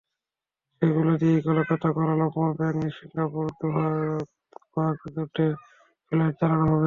সেগুলো 0.81 1.11
দিয়ে 1.17 1.37
Kolkata, 1.41 1.87
Kuala Lumpur, 1.95 2.49
Bangkok, 2.59 2.91
Singapore, 2.97 3.45
Doha, 3.59 3.87
গুয়াংজুতে 4.73 5.45
ফ্লাইট 6.07 6.33
চালানো 6.39 6.65
হবে। 6.65 6.79